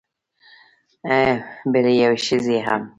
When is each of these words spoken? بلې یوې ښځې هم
بلې 1.71 1.93
یوې 2.03 2.17
ښځې 2.25 2.57
هم 2.67 2.83